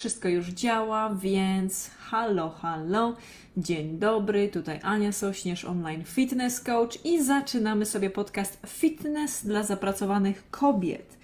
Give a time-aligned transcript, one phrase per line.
[0.00, 3.16] Wszystko już działa, więc halo, halo,
[3.56, 10.50] dzień dobry, tutaj Ania Sośnierz, online fitness coach i zaczynamy sobie podcast Fitness dla zapracowanych
[10.50, 11.16] kobiet.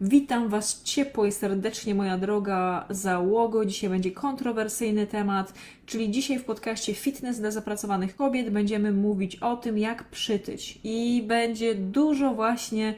[0.00, 3.64] Witam Was ciepło i serdecznie, moja droga załogo.
[3.64, 5.54] Dzisiaj będzie kontrowersyjny temat,
[5.86, 10.78] czyli dzisiaj w podcaście Fitness dla zapracowanych kobiet będziemy mówić o tym, jak przytyć.
[10.84, 12.94] I będzie dużo właśnie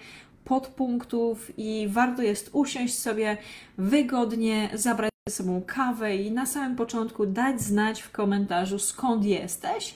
[0.49, 3.37] podpunktów i warto jest usiąść sobie
[3.79, 9.95] wygodnie, zabrać ze sobą kawę i na samym początku dać znać w komentarzu skąd jesteś.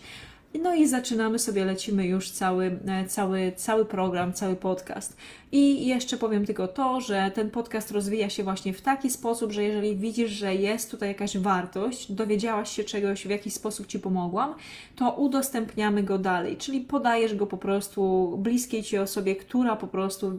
[0.60, 5.16] No i zaczynamy sobie, lecimy już cały, e, cały, cały program, cały podcast.
[5.52, 9.62] I jeszcze powiem tylko to, że ten podcast rozwija się właśnie w taki sposób, że
[9.62, 14.54] jeżeli widzisz, że jest tutaj jakaś wartość, dowiedziałaś się czegoś, w jaki sposób Ci pomogłam,
[14.96, 20.38] to udostępniamy go dalej, czyli podajesz go po prostu bliskiej Ci osobie, która po prostu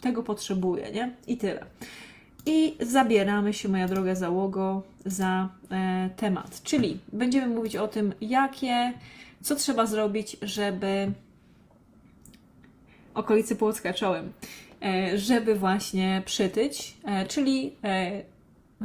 [0.00, 1.12] tego potrzebuje, nie?
[1.26, 1.66] I tyle.
[2.46, 6.62] I zabieramy się, moja droga załogo, za e, temat.
[6.62, 8.92] Czyli będziemy mówić o tym, jakie,
[9.42, 11.12] co trzeba zrobić, żeby
[13.14, 14.32] okolicy płocka czołem,
[14.82, 18.22] e, żeby właśnie przytyć, e, czyli e,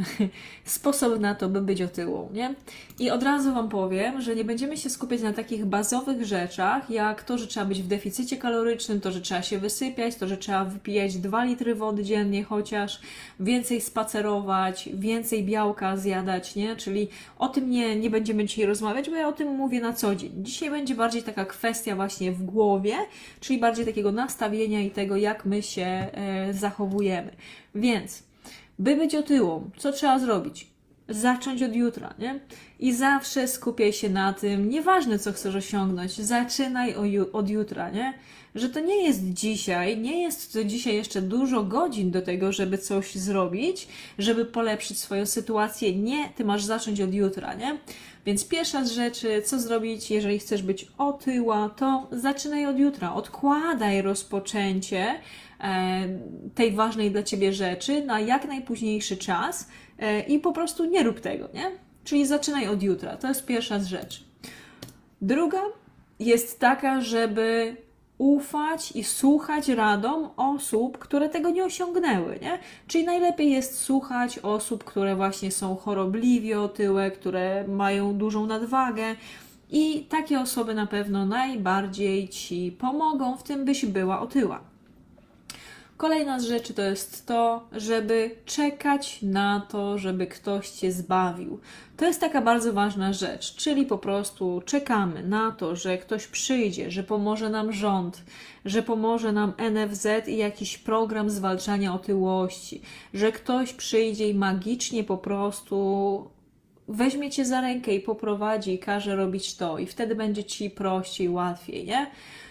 [0.65, 2.55] sposób na to, by być otyłą, nie?
[2.99, 7.23] I od razu Wam powiem, że nie będziemy się skupiać na takich bazowych rzeczach, jak
[7.23, 10.65] to, że trzeba być w deficycie kalorycznym, to, że trzeba się wysypiać, to, że trzeba
[10.65, 12.99] wypijać 2 litry wody dziennie chociaż,
[13.39, 16.75] więcej spacerować, więcej białka zjadać, nie?
[16.75, 17.07] Czyli
[17.39, 20.31] o tym nie, nie będziemy dzisiaj rozmawiać, bo ja o tym mówię na co dzień.
[20.37, 22.95] Dzisiaj będzie bardziej taka kwestia właśnie w głowie,
[23.39, 27.31] czyli bardziej takiego nastawienia i tego, jak my się e, zachowujemy.
[27.75, 28.26] Więc
[28.79, 30.67] by być otyłą, co trzeba zrobić?
[31.09, 32.39] Zacząć od jutra, nie?
[32.79, 36.95] I zawsze skupiaj się na tym, nieważne co chcesz osiągnąć, zaczynaj
[37.33, 38.13] od jutra, nie?
[38.55, 42.77] Że to nie jest dzisiaj, nie jest to dzisiaj jeszcze dużo godzin do tego, żeby
[42.77, 43.87] coś zrobić,
[44.19, 45.95] żeby polepszyć swoją sytuację.
[45.95, 47.77] Nie, ty masz zacząć od jutra, nie?
[48.25, 53.13] Więc pierwsza z rzeczy, co zrobić, jeżeli chcesz być otyła, to zaczynaj od jutra.
[53.13, 55.15] Odkładaj rozpoczęcie
[56.55, 59.67] tej ważnej dla ciebie rzeczy na jak najpóźniejszy czas
[59.99, 61.71] e, i po prostu nie rób tego, nie?
[62.03, 63.17] Czyli zaczynaj od jutra.
[63.17, 64.23] To jest pierwsza z rzeczy.
[65.21, 65.61] Druga
[66.19, 67.75] jest taka, żeby
[68.17, 72.59] ufać i słuchać radom osób, które tego nie osiągnęły, nie?
[72.87, 79.15] Czyli najlepiej jest słuchać osób, które właśnie są chorobliwie otyłe, które mają dużą nadwagę
[79.69, 84.76] i takie osoby na pewno najbardziej Ci pomogą w tym, byś była otyła.
[85.97, 91.59] Kolejna z rzeczy to jest to, żeby czekać na to, żeby ktoś cię zbawił.
[91.97, 96.91] To jest taka bardzo ważna rzecz, czyli po prostu czekamy na to, że ktoś przyjdzie,
[96.91, 98.23] że pomoże nam rząd,
[98.65, 102.81] że pomoże nam NFZ i jakiś program zwalczania otyłości,
[103.13, 106.29] że ktoś przyjdzie i magicznie po prostu
[106.87, 111.29] weźmie cię za rękę i poprowadzi i każe robić to, i wtedy będzie ci prościej,
[111.29, 112.07] łatwiej, nie?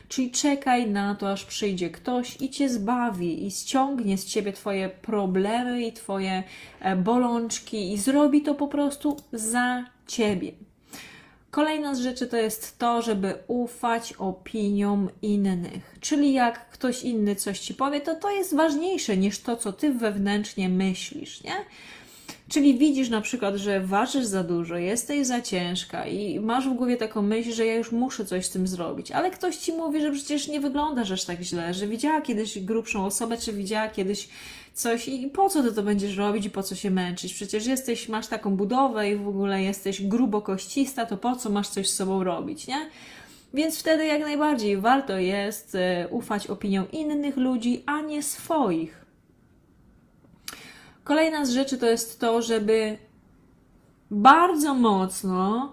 [0.08, 4.88] Czyli czekaj na to, aż przyjdzie ktoś i cię zbawi i ściągnie z ciebie twoje
[4.88, 6.42] problemy i twoje
[6.80, 10.52] e, bolączki i zrobi to po prostu za ciebie.
[11.50, 15.96] Kolejna z rzeczy to jest to, żeby ufać opiniom innych.
[16.00, 19.92] Czyli jak ktoś inny coś ci powie, to to jest ważniejsze niż to, co ty
[19.92, 21.54] wewnętrznie myślisz, nie?
[22.48, 26.96] Czyli widzisz na przykład, że ważysz za dużo, jesteś za ciężka i masz w głowie
[26.96, 30.12] taką myśl, że ja już muszę coś z tym zrobić, ale ktoś ci mówi, że
[30.12, 34.28] przecież nie wyglądasz aż tak źle, że widziała kiedyś grubszą osobę, czy widziała kiedyś
[34.74, 37.34] coś i po co ty to będziesz robić i po co się męczyć?
[37.34, 41.68] Przecież jesteś, masz taką budowę i w ogóle jesteś grubo koścista, to po co masz
[41.68, 42.90] coś z sobą robić, nie?
[43.54, 49.05] Więc wtedy jak najbardziej warto jest e, ufać opiniom innych ludzi, a nie swoich.
[51.06, 52.98] Kolejna z rzeczy to jest to, żeby
[54.10, 55.72] bardzo mocno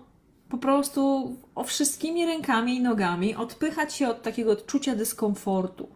[0.49, 5.89] po prostu o wszystkimi rękami i nogami odpychać się od takiego odczucia dyskomfortu.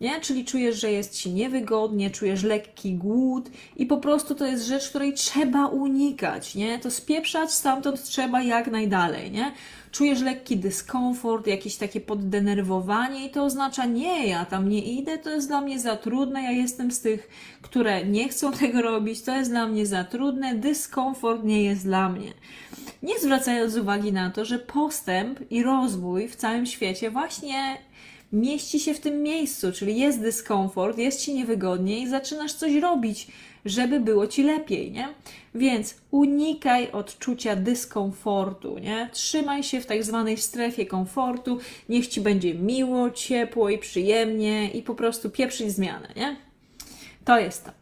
[0.00, 0.20] Nie?
[0.20, 4.88] Czyli czujesz, że jest ci niewygodnie, czujesz lekki głód i po prostu to jest rzecz,
[4.88, 6.78] której trzeba unikać, nie?
[6.78, 9.52] To spieprzać stamtąd trzeba jak najdalej, nie?
[9.92, 15.30] Czujesz lekki dyskomfort, jakieś takie poddenerwowanie i to oznacza nie, ja tam nie idę, to
[15.30, 17.28] jest dla mnie za trudne, ja jestem z tych,
[17.62, 22.08] które nie chcą tego robić, to jest dla mnie za trudne, dyskomfort nie jest dla
[22.08, 22.32] mnie.
[23.02, 27.78] Nie zwracając uwagi na to, że postęp i rozwój w całym świecie właśnie
[28.32, 33.26] mieści się w tym miejscu, czyli jest dyskomfort, jest ci niewygodnie i zaczynasz coś robić,
[33.64, 35.08] żeby było ci lepiej, nie?
[35.54, 39.08] Więc unikaj odczucia dyskomfortu, nie?
[39.12, 41.58] Trzymaj się w tak zwanej strefie komfortu,
[41.88, 46.36] niech ci będzie miło, ciepło i przyjemnie i po prostu pieprzyć zmianę, nie?
[47.24, 47.77] To jest to.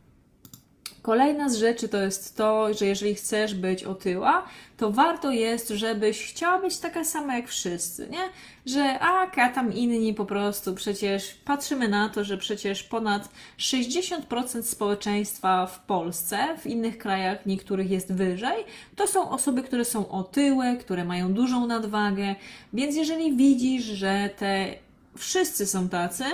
[1.06, 4.44] Kolejna z rzeczy to jest to, że jeżeli chcesz być otyła,
[4.76, 8.22] to warto jest, żebyś chciała być taka sama jak wszyscy, nie?
[8.66, 14.62] Że a, a tam inni po prostu, przecież patrzymy na to, że przecież ponad 60%
[14.62, 18.64] społeczeństwa w Polsce, w innych krajach niektórych jest wyżej,
[18.96, 22.34] to są osoby, które są otyłe, które mają dużą nadwagę,
[22.72, 24.74] więc jeżeli widzisz, że te
[25.16, 26.24] wszyscy są tacy,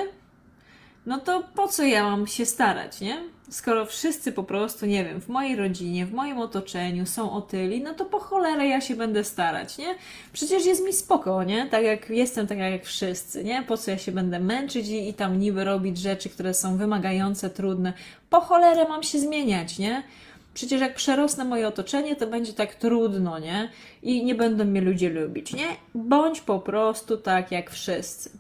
[1.06, 3.22] no to po co ja mam się starać, nie?
[3.50, 7.94] Skoro wszyscy po prostu, nie wiem, w mojej rodzinie, w moim otoczeniu są otyli, no
[7.94, 9.94] to po cholerę ja się będę starać, nie?
[10.32, 11.66] Przecież jest mi spoko, nie?
[11.66, 13.62] Tak jak jestem, tak jak wszyscy, nie?
[13.62, 17.50] Po co ja się będę męczyć i, i tam niby robić rzeczy, które są wymagające,
[17.50, 17.93] trudne?
[18.31, 20.02] Po cholerę mam się zmieniać, nie?
[20.55, 23.69] Przecież jak przerosnę moje otoczenie, to będzie tak trudno, nie?
[24.02, 25.66] I nie będą mnie ludzie lubić, nie?
[25.94, 28.31] Bądź po prostu tak jak wszyscy.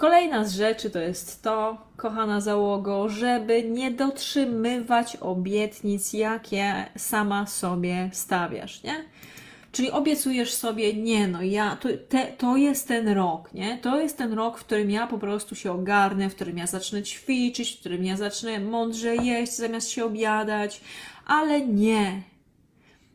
[0.00, 8.10] Kolejna z rzeczy to jest to, kochana załogo, żeby nie dotrzymywać obietnic, jakie sama sobie
[8.12, 9.04] stawiasz, nie?
[9.72, 13.78] Czyli obiecujesz sobie, nie no, ja, to, te, to jest ten rok, nie?
[13.78, 17.02] To jest ten rok, w którym ja po prostu się ogarnę, w którym ja zacznę
[17.02, 20.80] ćwiczyć, w którym ja zacznę mądrze jeść zamiast się obiadać,
[21.26, 22.22] ale nie,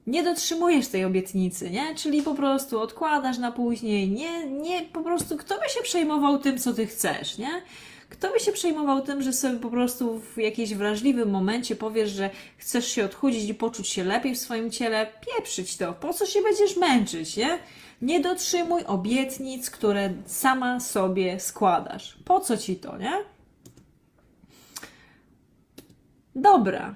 [0.08, 1.96] nie dotrzymujesz tej obietnicy, nie?
[1.96, 6.58] Czyli po prostu odkładasz na później, nie, nie, po prostu kto by się przejmował tym,
[6.58, 7.62] co ty chcesz, nie?
[8.10, 12.30] Kto by się przejmował tym, że sobie po prostu w jakimś wrażliwym momencie powiesz, że
[12.58, 15.08] chcesz się odchudzić i poczuć się lepiej w swoim ciele?
[15.26, 15.94] Pieprzyć to.
[15.94, 17.60] Po co się będziesz męczyć, nie?
[18.02, 22.18] Nie dotrzymuj obietnic, które sama sobie składasz.
[22.26, 23.14] Po co ci to, nie?
[26.36, 26.96] Dobra.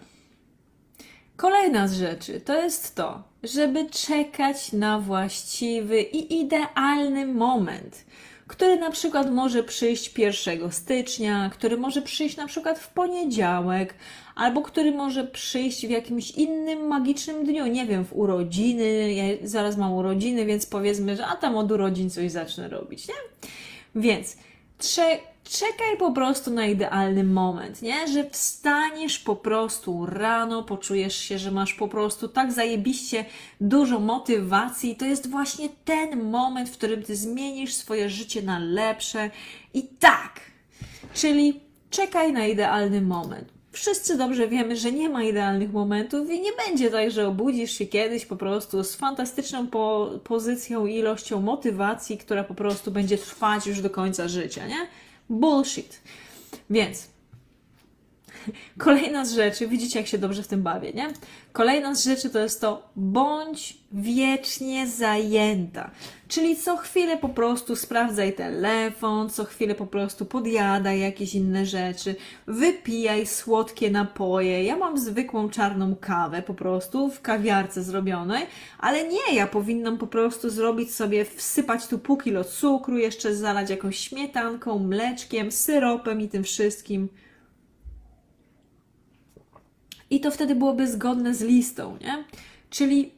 [1.40, 8.06] Kolejna z rzeczy to jest to, żeby czekać na właściwy i idealny moment,
[8.48, 13.94] który na przykład może przyjść 1 stycznia, który może przyjść na przykład w poniedziałek,
[14.36, 19.14] albo który może przyjść w jakimś innym magicznym dniu, nie wiem, w urodziny.
[19.14, 23.16] Ja zaraz mam urodziny, więc powiedzmy, że a tam od urodzin coś zacznę robić, nie?
[23.96, 24.38] Więc
[25.50, 28.08] czekaj po prostu na idealny moment, nie?
[28.08, 33.26] Że wstaniesz po prostu rano, poczujesz się, że masz po prostu tak zajebiście
[33.62, 34.96] dużo motywacji.
[34.96, 39.32] To jest właśnie ten moment, w którym ty zmienisz swoje życie na lepsze.
[39.74, 40.42] I tak,
[41.14, 41.60] czyli
[41.90, 43.60] czekaj na idealny moment.
[43.72, 47.86] Wszyscy dobrze wiemy, że nie ma idealnych momentów i nie będzie tak, że obudzisz się
[47.86, 53.68] kiedyś po prostu z fantastyczną po pozycją i ilością motywacji, która po prostu będzie trwać
[53.68, 54.88] już do końca życia, nie?
[55.30, 56.02] Bullshit.
[56.70, 57.08] Więc
[58.78, 61.08] kolejna z rzeczy, widzicie jak się dobrze w tym bawię, nie?
[61.54, 65.92] Kolejna z rzeczy to jest to bądź wiecznie zajęta.
[66.28, 72.16] Czyli co chwilę po prostu sprawdzaj telefon, co chwilę po prostu podjadaj jakieś inne rzeczy,
[72.48, 74.64] wypijaj słodkie napoje.
[74.64, 78.46] Ja mam zwykłą czarną kawę po prostu w kawiarce zrobionej,
[78.80, 83.70] ale nie, ja powinnam po prostu zrobić sobie, wsypać tu pół kilo cukru, jeszcze zalać
[83.70, 87.10] jakąś śmietanką, mleczkiem, syropem i tym wszystkim.
[90.10, 92.24] I to wtedy byłoby zgodne z listą, nie?
[92.70, 93.12] Czyli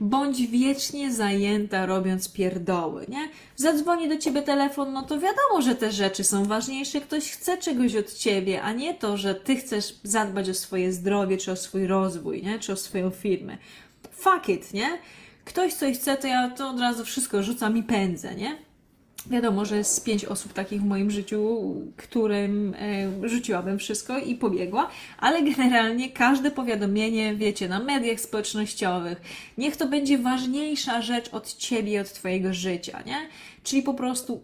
[0.00, 3.28] bądź wiecznie zajęta robiąc pierdoły, nie?
[3.56, 7.00] Zadzwoni do ciebie telefon, no to wiadomo, że te rzeczy są ważniejsze.
[7.00, 11.36] Ktoś chce czegoś od ciebie, a nie to, że ty chcesz zadbać o swoje zdrowie,
[11.36, 12.58] czy o swój rozwój, nie?
[12.58, 13.58] Czy o swoją firmę.
[14.12, 14.98] Fuck it, nie?
[15.44, 18.69] Ktoś coś chce, to ja to od razu wszystko rzucam i pędzę, nie?
[19.26, 22.74] Wiadomo, że jest pięć osób takich w moim życiu, którym
[23.22, 29.20] e, rzuciłabym wszystko i pobiegła, ale generalnie każde powiadomienie, wiecie, na mediach społecznościowych,
[29.58, 33.28] niech to będzie ważniejsza rzecz od ciebie, od twojego życia, nie?
[33.62, 34.42] Czyli po prostu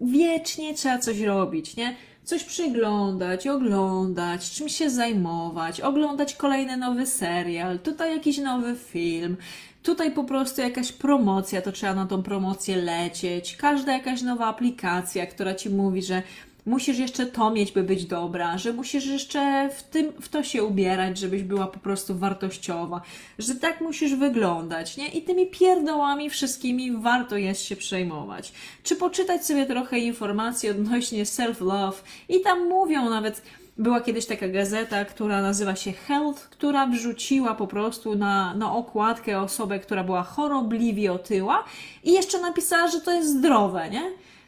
[0.00, 1.96] wiecznie trzeba coś robić, nie?
[2.24, 9.36] coś przyglądać, oglądać, czymś się zajmować, oglądać kolejny nowy serial, tutaj jakiś nowy film,
[9.82, 15.26] tutaj po prostu jakaś promocja, to trzeba na tą promocję lecieć, każda jakaś nowa aplikacja,
[15.26, 16.22] która ci mówi, że
[16.66, 20.64] musisz jeszcze to mieć, by być dobra, że musisz jeszcze w, tym, w to się
[20.64, 23.00] ubierać, żebyś była po prostu wartościowa,
[23.38, 25.08] że tak musisz wyglądać, nie?
[25.08, 28.52] I tymi pierdołami wszystkimi warto jest się przejmować.
[28.82, 33.42] Czy poczytać sobie trochę informacji odnośnie self-love i tam mówią nawet,
[33.78, 39.40] była kiedyś taka gazeta, która nazywa się Health, która wrzuciła po prostu na, na okładkę
[39.40, 41.64] osobę, która była chorobliwie otyła
[42.04, 44.02] i jeszcze napisała, że to jest zdrowe, nie?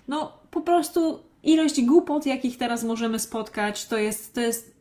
[0.09, 4.73] No po prostu ilość głupot, jakich teraz możemy spotkać, to jest, to jest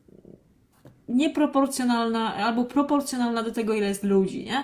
[1.09, 4.63] nieproporcjonalna albo proporcjonalna do tego, ile jest ludzi, nie?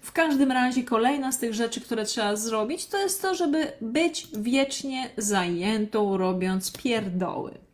[0.00, 4.28] W każdym razie kolejna z tych rzeczy, które trzeba zrobić, to jest to, żeby być
[4.36, 7.65] wiecznie zajętą, robiąc pierdoły.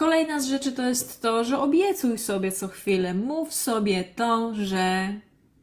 [0.00, 5.14] Kolejna z rzeczy to jest to, że obiecuj sobie co chwilę, mów sobie to, że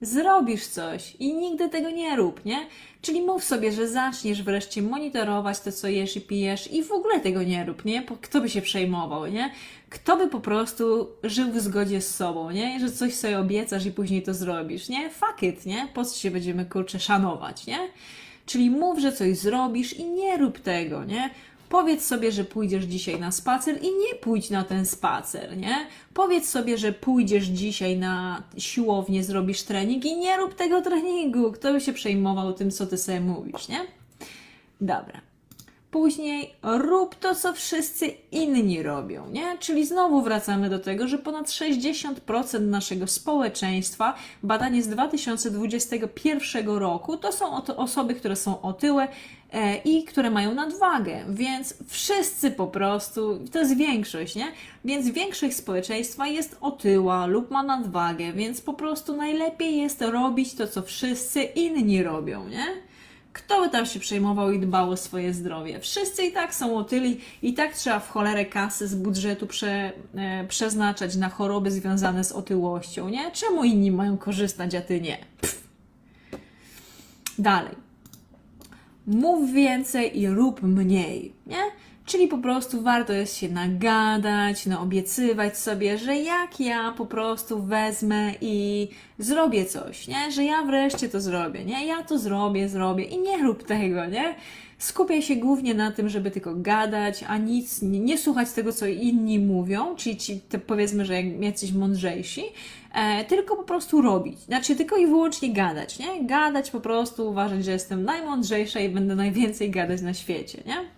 [0.02, 2.68] zrobisz coś i nigdy tego nie rób, nie?
[3.02, 7.20] Czyli mów sobie, że zaczniesz wreszcie monitorować to, co jesz i pijesz i w ogóle
[7.20, 8.04] tego nie rób, nie?
[8.22, 9.52] Kto by się przejmował, nie?
[9.90, 12.80] Kto by po prostu żył w zgodzie z sobą, nie?
[12.80, 15.10] Że coś sobie obiecasz i później to zrobisz, nie?
[15.10, 15.88] Fuck it, nie?
[15.94, 17.80] Po co się będziemy, kurczę, szanować, nie?
[18.46, 21.30] Czyli mów, że coś zrobisz i nie rób tego, nie?
[21.70, 25.88] Powiedz sobie, że pójdziesz dzisiaj na spacer i nie pójdź na ten spacer, nie?
[26.14, 31.52] Powiedz sobie, że pójdziesz dzisiaj na siłownię, zrobisz trening i nie rób tego treningu.
[31.52, 33.80] Kto by się przejmował tym, co ty sobie mówisz, nie?
[34.82, 35.22] Dobra.
[35.92, 39.58] Później rób to, co wszyscy inni robią, nie?
[39.60, 47.32] Czyli znowu wracamy do tego, że ponad 60% naszego społeczeństwa, badanie z 2021 roku, to
[47.32, 49.08] są osoby, które są otyłe
[49.54, 54.48] e, i które mają nadwagę, więc wszyscy po prostu, to jest większość, nie?
[54.86, 60.68] Więc większość społeczeństwa jest otyła lub ma nadwagę, więc po prostu najlepiej jest robić to,
[60.68, 62.87] co wszyscy inni robią, nie?
[63.38, 65.80] Kto by tam się przejmował i dbał o swoje zdrowie?
[65.80, 70.46] Wszyscy i tak są otyli, i tak trzeba w cholerę kasy z budżetu prze, e,
[70.48, 73.32] przeznaczać na choroby związane z otyłością, nie?
[73.32, 75.18] Czemu inni mają korzystać, a ty nie?
[75.42, 75.68] Pff.
[77.40, 77.76] Dalej.
[79.08, 81.64] Mów więcej i rób mniej, nie?
[82.08, 88.34] Czyli po prostu warto jest się nagadać, naobiecywać sobie, że jak ja po prostu wezmę
[88.42, 88.88] i
[89.20, 90.32] zrobię coś, nie?
[90.32, 91.88] Że ja wreszcie to zrobię, nie?
[91.88, 94.36] Ja to zrobię, zrobię i nie rób tego, nie?
[94.78, 98.86] Skupiaj się głównie na tym, żeby tylko gadać, a nic, nie, nie słuchać tego, co
[98.86, 102.44] inni mówią, czyli ci, powiedzmy, że jacyś mądrzejsi,
[102.94, 104.40] e, tylko po prostu robić.
[104.40, 106.24] Znaczy, tylko i wyłącznie gadać, nie?
[106.24, 110.97] Gadać po prostu, uważać, że jestem najmądrzejsza i będę najwięcej gadać na świecie, nie?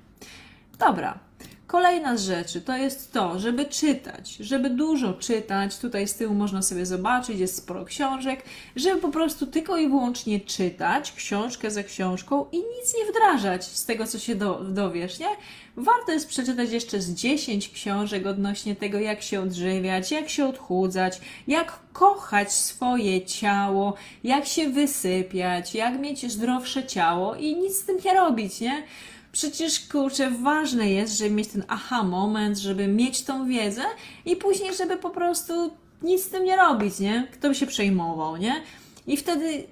[0.80, 1.20] Dobra.
[1.68, 5.78] Kolejna z rzeczy to jest to, żeby czytać, żeby dużo czytać.
[5.78, 8.44] Tutaj z tyłu można sobie zobaczyć, jest sporo książek,
[8.76, 13.86] żeby po prostu tylko i wyłącznie czytać książkę za książką i nic nie wdrażać z
[13.86, 15.28] tego, co się do, dowiesz, nie?
[15.76, 21.22] Warto jest przeczytać jeszcze z 10 książek odnośnie tego, jak się odżywiać, jak się odchudzać,
[21.48, 23.94] jak kochać swoje ciało,
[24.24, 28.84] jak się wysypiać, jak mieć zdrowsze ciało i nic z tym nie robić, nie?
[29.32, 33.84] Przecież kurczę, ważne jest, żeby mieć ten aha moment, żeby mieć tą wiedzę
[34.26, 35.72] i później, żeby po prostu
[36.02, 37.28] nic z tym nie robić, nie?
[37.32, 38.62] Kto by się przejmował, nie?
[39.08, 39.64] I wtedy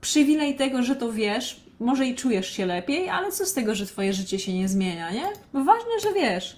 [0.00, 3.86] przywilej tego, że to wiesz, może i czujesz się lepiej, ale co z tego, że
[3.86, 5.26] twoje życie się nie zmienia, nie?
[5.52, 6.56] Ważne, że wiesz.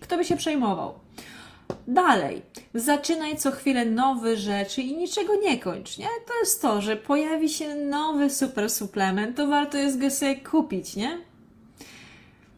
[0.00, 0.94] Kto by się przejmował?
[1.88, 2.42] Dalej,
[2.74, 6.08] zaczynaj co chwilę nowe rzeczy i niczego nie kończ, nie?
[6.26, 10.96] To jest to, że pojawi się nowy super suplement, to warto jest go sobie kupić,
[10.96, 11.29] nie?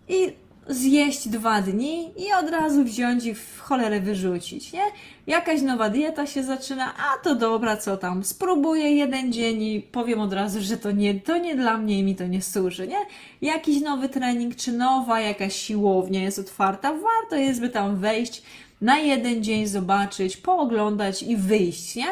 [0.08, 0.32] I
[0.68, 4.82] zjeść dwa dni i od razu wziąć i w cholerę wyrzucić, nie?
[5.26, 10.20] Jakaś nowa dieta się zaczyna, a to dobra, co tam, spróbuję jeden dzień i powiem
[10.20, 12.98] od razu, że to nie, to nie dla mnie i mi to nie służy, nie?
[13.42, 18.42] Jakiś nowy trening, czy nowa jakaś siłownia jest otwarta, warto jest by tam wejść,
[18.80, 22.06] na jeden dzień zobaczyć, pooglądać i wyjść, nie?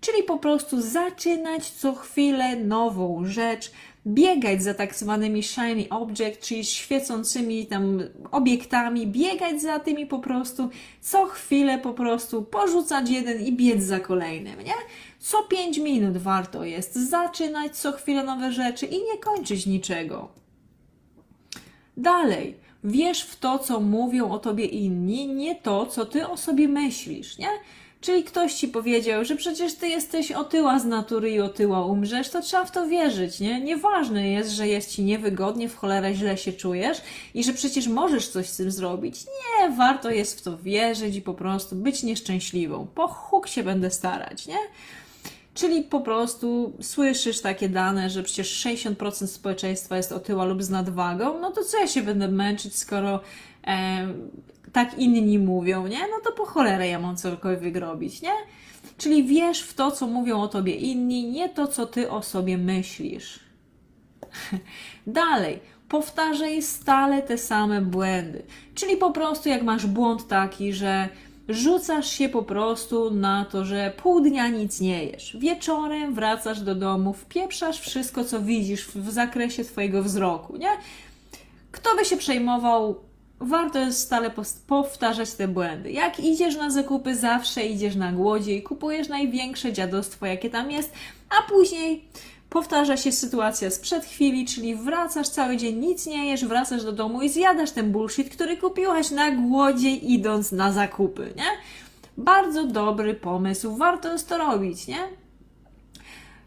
[0.00, 3.70] Czyli po prostu zaczynać co chwilę nową rzecz,
[4.06, 10.68] biegać za tak zwanymi shiny object, czyli świecącymi tam obiektami, biegać za tymi po prostu,
[11.00, 14.74] co chwilę po prostu porzucać jeden i biec za kolejnym, nie?
[15.18, 20.28] Co 5 minut warto jest zaczynać co chwilę nowe rzeczy i nie kończyć niczego.
[21.96, 26.68] Dalej, wierz w to, co mówią o tobie inni, nie to, co ty o sobie
[26.68, 27.48] myślisz, nie?
[28.04, 32.42] Czyli ktoś ci powiedział, że przecież ty jesteś otyła z natury i otyła umrzesz, to
[32.42, 33.60] trzeba w to wierzyć, nie?
[33.60, 36.98] Nieważne jest, że jest ci niewygodnie, w cholerę źle się czujesz
[37.34, 39.24] i że przecież możesz coś z tym zrobić.
[39.24, 42.86] Nie, warto jest w to wierzyć i po prostu być nieszczęśliwą.
[42.94, 44.58] Po huk się będę starać, nie?
[45.54, 51.40] Czyli po prostu słyszysz takie dane, że przecież 60% społeczeństwa jest otyła lub z nadwagą,
[51.40, 53.20] no to co ja się będę męczyć, skoro
[53.66, 54.08] e,
[54.72, 56.00] tak inni mówią, nie?
[56.00, 58.32] No to po cholerę ja mam cokolwiek robić, nie?
[58.98, 62.58] Czyli wiesz w to, co mówią o tobie inni, nie to, co ty o sobie
[62.58, 63.40] myślisz.
[65.06, 68.42] Dalej, powtarzaj stale te same błędy.
[68.74, 71.08] Czyli po prostu jak masz błąd taki, że
[71.48, 75.36] rzucasz się po prostu na to, że pół dnia nic nie jesz.
[75.40, 80.70] Wieczorem wracasz do domu, wpieprzasz wszystko, co widzisz w zakresie twojego wzroku, nie?
[81.72, 83.00] Kto by się przejmował
[83.44, 84.30] warto jest stale
[84.66, 85.92] powtarzać te błędy.
[85.92, 90.92] Jak idziesz na zakupy, zawsze idziesz na głodzie i kupujesz największe dziadostwo, jakie tam jest,
[91.30, 92.04] a później
[92.50, 97.22] powtarza się sytuacja sprzed chwili, czyli wracasz cały dzień, nic nie jesz, wracasz do domu
[97.22, 101.44] i zjadasz ten bullshit, który kupiłaś na głodzie idąc na zakupy, nie?
[102.16, 104.98] Bardzo dobry pomysł, warto jest to robić, nie?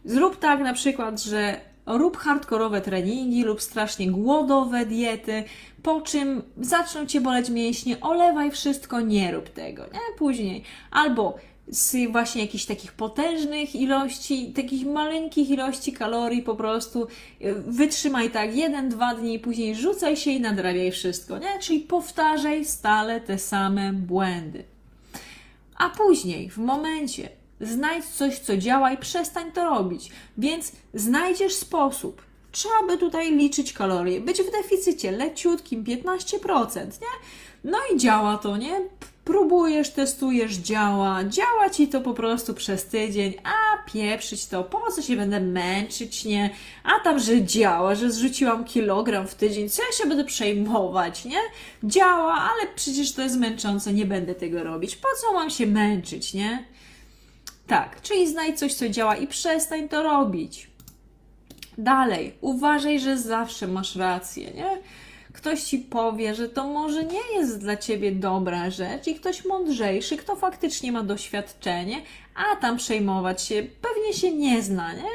[0.06, 5.44] Zrób tak na przykład, że rób hardkorowe treningi lub strasznie głodowe diety,
[5.84, 10.00] po czym zaczną cię boleć mięśnie, olewaj wszystko, nie rób tego, nie?
[10.18, 10.64] Później.
[10.92, 17.08] Albo z właśnie jakichś takich potężnych ilości, takich maleńkich ilości kalorii po prostu
[17.42, 21.60] y, wytrzymaj tak jeden, dwa dni później rzucaj się i nadrabiaj wszystko, nie?
[21.60, 24.64] Czyli powtarzaj stale te same błędy.
[25.78, 27.30] A później, w momencie,
[27.62, 30.10] znajdź coś, co działa i przestań to robić.
[30.38, 32.22] Więc znajdziesz sposób,
[32.52, 37.08] trzeba by tutaj liczyć kalorie, być w deficycie leciutkim 15%, nie?
[37.64, 38.82] No i działa to, nie?
[39.26, 45.02] Próbujesz, testujesz, działa, działa ci to po prostu przez tydzień, a pieprzyć to, po co
[45.02, 46.50] się będę męczyć, nie?
[46.84, 51.40] A tam, że działa, że zrzuciłam kilogram w tydzień, co ja się będę przejmować, nie?
[51.84, 56.34] Działa, ale przecież to jest męczące, nie będę tego robić, po co mam się męczyć,
[56.34, 56.64] nie?
[57.68, 60.70] Tak, czyli znajdź coś, co działa i przestań to robić.
[61.78, 64.70] Dalej, uważaj, że zawsze masz rację, nie?
[65.34, 70.18] Ktoś ci powie, że to może nie jest dla ciebie dobra rzecz, i ktoś mądrzejszy,
[70.18, 72.02] kto faktycznie ma doświadczenie,
[72.36, 75.10] a tam przejmować się pewnie się nie zna, nie?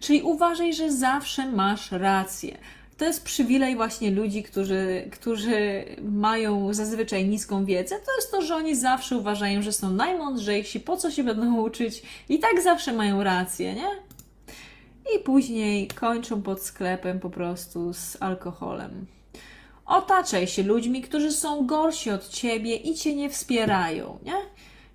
[0.00, 2.58] Czyli uważaj, że zawsze masz rację.
[2.98, 7.96] To jest przywilej właśnie ludzi, którzy, którzy mają zazwyczaj niską wiedzę.
[8.06, 12.02] To jest to, że oni zawsze uważają, że są najmądrzejsi, po co się będą uczyć
[12.28, 13.88] i tak zawsze mają rację, nie?
[15.16, 19.06] i później kończą pod sklepem po prostu z alkoholem.
[19.86, 24.34] Otaczaj się ludźmi, którzy są gorsi od ciebie i cię nie wspierają, nie?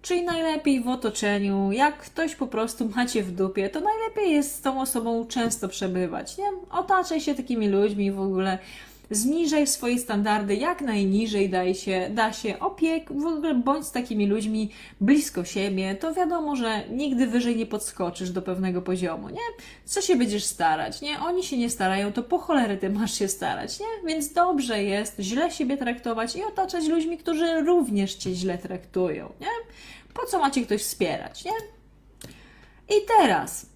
[0.03, 4.61] Czyli najlepiej w otoczeniu, jak ktoś po prostu macie w dupie, to najlepiej jest z
[4.61, 6.45] tą osobą często przebywać, nie?
[6.71, 8.57] Otaczaj się takimi ludźmi w ogóle
[9.11, 14.27] zniżaj swoje standardy jak najniżej daj się, da się opiek, w ogóle bądź z takimi
[14.27, 14.69] ludźmi
[15.01, 19.63] blisko siebie, to wiadomo, że nigdy wyżej nie podskoczysz do pewnego poziomu, nie?
[19.85, 21.19] Co się będziesz starać, nie?
[21.19, 23.85] Oni się nie starają, to po cholery ty masz się starać, nie?
[24.07, 29.47] Więc dobrze jest źle siebie traktować i otaczać ludźmi, którzy również cię źle traktują, nie?
[30.13, 31.51] Po co macie ktoś wspierać, nie?
[32.97, 33.73] I teraz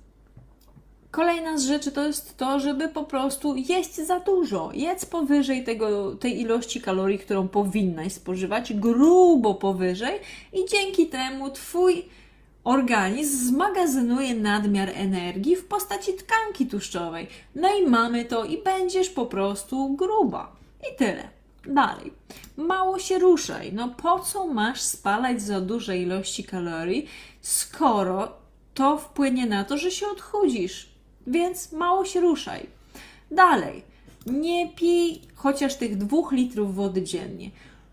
[1.12, 4.70] Kolejna z rzeczy to jest to, żeby po prostu jeść za dużo.
[4.74, 10.20] Jedz powyżej tego, tej ilości kalorii, którą powinnaś spożywać, grubo powyżej
[10.54, 12.06] i dzięki temu Twój
[12.64, 17.28] organizm zmagazynuje nadmiar energii w postaci tkanki tłuszczowej.
[17.56, 20.56] No i mamy to i będziesz po prostu gruba.
[20.94, 21.37] I tyle.
[21.68, 22.14] Dalej.
[22.58, 23.74] Mało się ruszaj.
[23.74, 27.08] No po co masz spalać za duże ilości kalorii,
[27.42, 28.32] skoro
[28.74, 30.98] to wpłynie na to, że się odchudzisz?
[31.28, 32.66] więc mało się ruszaj.
[33.32, 33.84] Dalej,
[34.26, 37.52] nie pij chociaż tych dwóch litrów wody dziennie.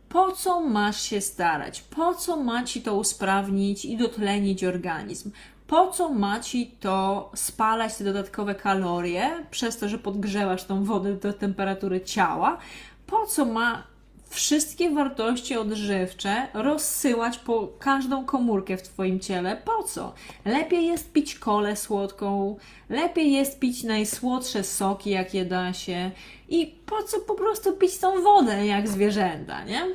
[0.08, 1.80] Po co masz się starać?
[1.80, 5.30] Po co ma ci to usprawnić i dotlenić organizm?
[5.66, 11.16] Po co ma ci to spalać te dodatkowe kalorie przez to, że podgrzewasz tą wodę
[11.16, 12.58] do temperatury ciała?
[13.06, 13.94] Po co ma
[14.28, 19.56] wszystkie wartości odżywcze rozsyłać po każdą komórkę w Twoim ciele.
[19.64, 20.14] Po co?
[20.44, 22.56] Lepiej jest pić kolę słodką,
[22.88, 26.10] lepiej jest pić najsłodsze soki, jakie da się
[26.48, 29.86] i po co po prostu pić tą wodę jak zwierzęta, nie?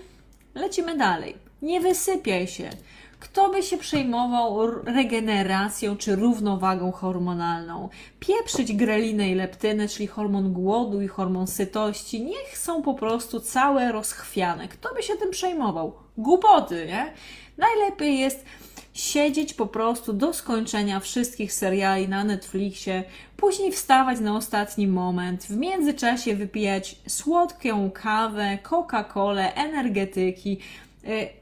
[0.56, 1.36] Lecimy dalej.
[1.62, 2.70] Nie wysypiaj się.
[3.20, 7.90] Kto by się przejmował regeneracją czy równowagą hormonalną?
[8.20, 13.92] Pieprzyć grelinę i leptynę, czyli hormon głodu i hormon sytości, niech są po prostu całe
[13.92, 14.68] rozchwiane.
[14.68, 15.94] Kto by się tym przejmował?
[16.18, 17.14] Głupoty, nie?
[17.58, 18.46] Najlepiej jest
[18.94, 23.04] siedzieć po prostu do skończenia wszystkich seriali na Netflixie,
[23.38, 30.60] później wstawać na ostatni moment, w międzyczasie wypijać słodką kawę, Coca-Colę, energetyki,
[31.06, 31.39] y,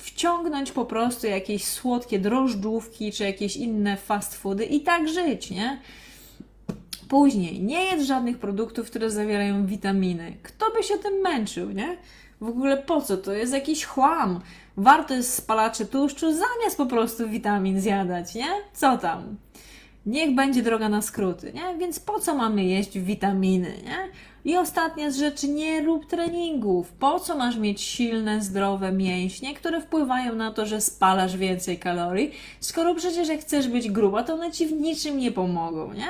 [0.00, 5.80] wciągnąć po prostu jakieś słodkie drożdżówki czy jakieś inne fast foody i tak żyć, nie?
[7.08, 10.36] Później nie jedz żadnych produktów, które zawierają witaminy.
[10.42, 11.96] Kto by się tym męczył, nie?
[12.40, 13.16] W ogóle po co?
[13.16, 14.40] To jest jakiś chłam.
[14.76, 18.48] Warto jest spalacze tłuszczu zamiast po prostu witamin zjadać, nie?
[18.72, 19.36] Co tam?
[20.06, 21.78] Niech będzie droga na skróty, nie?
[21.78, 24.08] Więc po co mamy jeść witaminy, nie?
[24.44, 26.92] I ostatnia z rzeczy, nie rób treningów.
[26.92, 32.30] Po co masz mieć silne, zdrowe mięśnie, które wpływają na to, że spalasz więcej kalorii,
[32.60, 36.08] skoro przecież jak chcesz być gruba, to one ci w niczym nie pomogą, nie?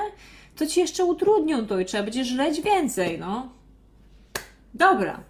[0.57, 3.49] To ci jeszcze utrudnią to i trzeba będzie żreć więcej, no.
[4.75, 5.21] Dobra,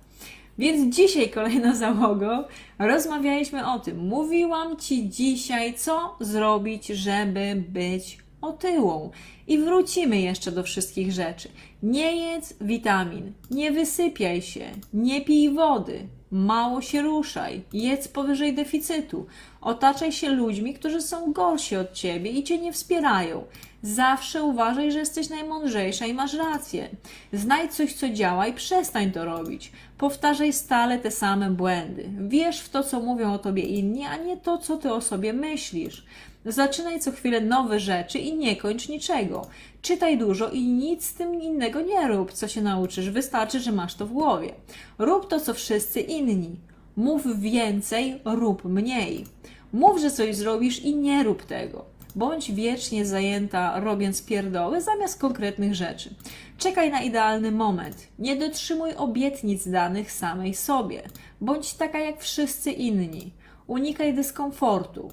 [0.59, 3.99] więc dzisiaj kolejna załogo rozmawialiśmy o tym.
[3.99, 9.11] Mówiłam Ci dzisiaj, co zrobić, żeby być otyłą.
[9.46, 11.48] I wrócimy jeszcze do wszystkich rzeczy.
[11.83, 19.26] Nie jedz witamin, nie wysypiaj się, nie pij wody, mało się ruszaj, jedz powyżej deficytu,
[19.61, 23.44] otaczaj się ludźmi, którzy są gorsi od ciebie i cię nie wspierają.
[23.83, 26.88] Zawsze uważaj, że jesteś najmądrzejsza i masz rację.
[27.33, 29.72] Znajdź coś, co działa i przestań to robić.
[29.98, 32.11] Powtarzaj stale te same błędy.
[32.28, 35.33] Wierz w to, co mówią o tobie inni, a nie to, co ty o sobie
[35.33, 36.04] myślisz.
[36.46, 39.46] Zaczynaj co chwilę nowe rzeczy i nie kończ niczego.
[39.83, 43.11] Czytaj dużo i nic z tym innego nie rób, co się nauczysz.
[43.11, 44.54] Wystarczy, że masz to w głowie.
[44.98, 46.57] Rób to, co wszyscy inni.
[46.96, 49.24] Mów więcej, rób mniej.
[49.72, 51.85] Mów, że coś zrobisz i nie rób tego.
[52.16, 56.14] Bądź wiecznie zajęta robiąc pierdoły zamiast konkretnych rzeczy.
[56.59, 58.09] Czekaj na idealny moment.
[58.18, 61.02] Nie dotrzymuj obietnic danych samej sobie.
[61.40, 63.33] Bądź taka jak wszyscy inni.
[63.66, 65.11] Unikaj dyskomfortu.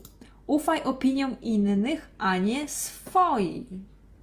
[0.52, 3.66] Ufaj opiniom innych, a nie swojej.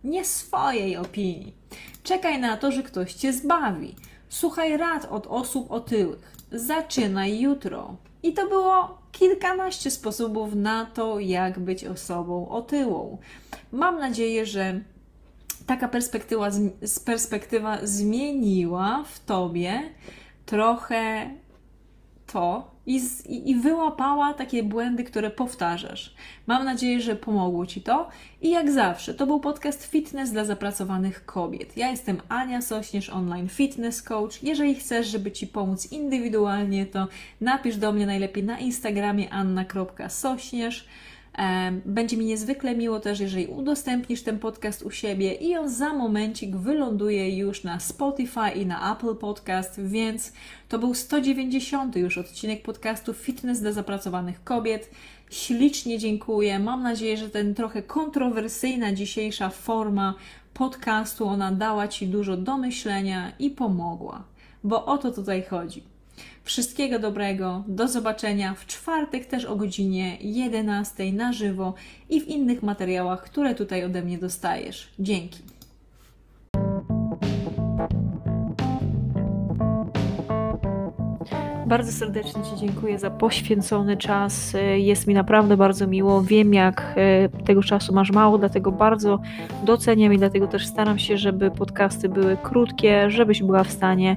[0.05, 1.55] Nie swojej opinii.
[2.03, 3.95] Czekaj na to, że ktoś cię zbawi.
[4.29, 6.37] Słuchaj rad od osób otyłych.
[6.53, 7.97] Zaczynaj jutro.
[8.23, 13.19] I to było kilkanaście sposobów na to, jak być osobą otyłą.
[13.73, 14.81] Mam nadzieję, że
[15.67, 16.51] taka perspektywa,
[17.05, 19.83] perspektywa zmieniła w tobie
[20.47, 21.31] trochę
[22.33, 26.15] to i, z, i, wyłapała takie błędy, które powtarzasz.
[26.47, 28.09] Mam nadzieję, że pomogło Ci to.
[28.43, 31.77] I jak zawsze, to był podcast Fitness dla zapracowanych kobiet.
[31.77, 34.43] Ja jestem Ania Sośnierz, online fitness coach.
[34.43, 37.09] Jeżeli chcesz, żeby Ci pomóc indywidualnie, to
[37.41, 40.87] napisz do mnie najlepiej na Instagramie anna.sośnierz.
[41.85, 46.57] Będzie mi niezwykle miło też, jeżeli udostępnisz ten podcast u siebie i on za momencik
[46.57, 50.33] wyląduje już na Spotify i na Apple Podcast, więc
[50.69, 54.91] to był 190 już odcinek podcastu Fitness dla zapracowanych kobiet.
[55.31, 56.59] Ślicznie dziękuję.
[56.59, 60.15] Mam nadzieję, że ten trochę kontrowersyjna dzisiejsza forma
[60.55, 64.25] podcastu, ona dała Ci dużo do myślenia i pomogła,
[64.65, 65.98] bo o to tutaj chodzi.
[66.45, 71.75] Wszystkiego dobrego, do zobaczenia w czwartek też o godzinie 11 na żywo
[72.11, 74.89] i w innych materiałach, które tutaj ode mnie dostajesz.
[74.99, 75.39] Dzięki.
[81.69, 84.57] Bardzo serdecznie Ci dziękuję za poświęcony czas.
[84.77, 86.23] Jest mi naprawdę bardzo miło.
[86.23, 89.21] Wiem, jak e, tego czasu masz mało, dlatego bardzo
[89.65, 94.17] doceniam i dlatego też staram się, żeby podcasty były krótkie, żebyś była w stanie